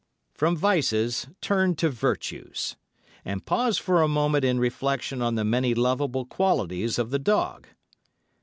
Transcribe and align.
From 0.33 0.57
vices 0.57 1.27
turn 1.41 1.75
to 1.75 1.91
virtues, 1.91 2.75
and 3.23 3.45
pause 3.45 3.77
for 3.77 4.01
a 4.01 4.07
moment 4.07 4.43
in 4.43 4.59
reflection 4.59 5.21
on 5.21 5.35
the 5.35 5.45
many 5.45 5.75
lovable 5.75 6.25
qualities 6.25 6.97
of 6.97 7.11
the 7.11 7.19
dog. 7.19 7.67